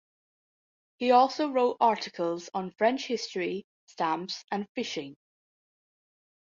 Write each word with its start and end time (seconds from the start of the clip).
He 0.97 1.11
also 1.11 1.49
wrote 1.51 1.77
articles 1.79 2.49
on 2.55 2.71
French 2.71 3.05
history, 3.05 3.67
stamps, 3.85 4.43
and 4.51 4.67
fishing. 4.73 5.15